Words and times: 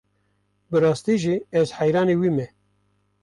Bi 0.69 0.77
rastî 0.83 1.15
jî 1.23 1.35
ez 1.59 1.69
heyranê 1.77 2.15
wî 2.21 2.29
me. 2.37 2.47